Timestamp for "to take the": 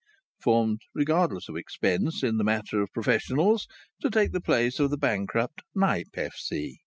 4.01-4.41